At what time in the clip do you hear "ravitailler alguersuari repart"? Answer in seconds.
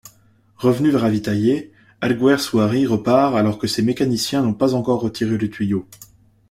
0.97-3.35